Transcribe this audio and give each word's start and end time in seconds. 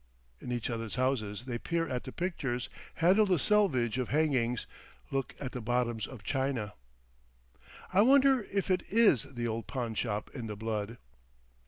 In 0.39 0.51
each 0.51 0.71
other's 0.71 0.95
houses 0.95 1.45
they 1.45 1.59
peer 1.59 1.87
at 1.87 2.05
the 2.05 2.11
pictures, 2.11 2.69
handle 2.95 3.27
the 3.27 3.37
selvage 3.37 3.99
of 3.99 4.09
hangings, 4.09 4.65
look 5.11 5.35
at 5.39 5.51
the 5.51 5.61
bottoms 5.61 6.07
of 6.07 6.23
china.... 6.23 6.73
I 7.93 8.01
wonder 8.01 8.47
if 8.51 8.71
it 8.71 8.81
IS 8.89 9.31
the 9.35 9.47
old 9.47 9.67
pawnshop 9.67 10.31
in 10.33 10.47
the 10.47 10.55
blood. 10.57 10.97